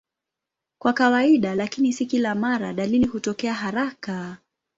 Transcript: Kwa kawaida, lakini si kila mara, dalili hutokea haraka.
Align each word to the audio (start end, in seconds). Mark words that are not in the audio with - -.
Kwa 0.81 0.93
kawaida, 0.93 1.55
lakini 1.55 1.93
si 1.93 2.05
kila 2.05 2.35
mara, 2.35 2.73
dalili 2.73 3.05
hutokea 3.07 3.53
haraka. 3.53 4.37